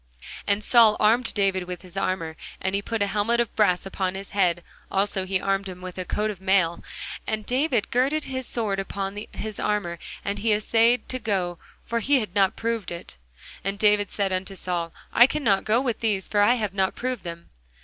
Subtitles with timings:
[0.47, 4.15] And Saul armed David with his armour, and he put a helmet of brass upon
[4.15, 6.83] his head; also he armed him with a coat of mail.
[7.27, 12.19] And David girded his sword upon his armour, and he assayed to go; for he
[12.19, 13.15] had not proved it.
[13.63, 17.23] And David said unto Saul, I cannot go with these; for I have not proved
[17.23, 17.51] them.